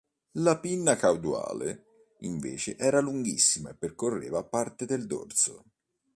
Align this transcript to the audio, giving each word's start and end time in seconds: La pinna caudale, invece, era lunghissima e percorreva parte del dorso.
La 0.39 0.57
pinna 0.57 0.95
caudale, 0.95 2.07
invece, 2.21 2.75
era 2.75 2.99
lunghissima 3.01 3.69
e 3.69 3.75
percorreva 3.75 4.43
parte 4.43 4.85
del 4.87 5.05
dorso. 5.05 5.63